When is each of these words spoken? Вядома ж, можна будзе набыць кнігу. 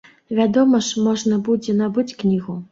Вядома 0.39 0.79
ж, 0.87 1.03
можна 1.09 1.39
будзе 1.51 1.79
набыць 1.85 2.11
кнігу. 2.21 2.61